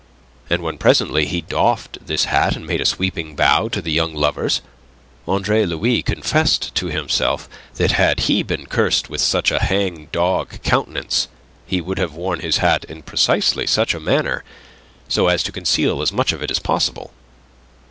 [0.49, 4.15] And when presently he doffed this hat and made a sweeping bow to the young
[4.15, 4.61] lovers,
[5.27, 11.27] Andre Louis confessed to himself that had he been cursed with such a hangdog countenance
[11.67, 14.43] he would have worn his hat in precisely such a manner,
[15.07, 17.13] so as to conceal as much of it as possible.